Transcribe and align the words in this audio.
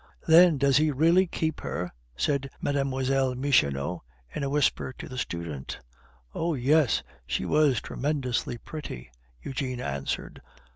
"Then 0.27 0.57
does 0.57 0.77
he 0.77 0.89
really 0.89 1.27
keep 1.27 1.61
her?" 1.61 1.91
said 2.15 2.49
Mlle. 2.59 3.35
Michonneau, 3.35 4.01
in 4.33 4.41
a 4.43 4.49
whisper 4.49 4.91
to 4.97 5.07
the 5.07 5.19
student. 5.19 5.77
"Oh! 6.33 6.55
yes, 6.55 7.03
she 7.27 7.45
was 7.45 7.79
tremendously 7.81 8.57
pretty," 8.57 9.11
Eugene 9.43 9.79
answered. 9.79 10.41